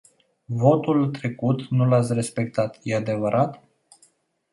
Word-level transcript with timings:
Votul 0.47 1.09
trecut 1.11 1.61
nu 1.69 1.85
l-ați 1.87 2.13
respectat, 2.13 2.79
e 2.83 2.95
adevărat? 2.95 3.63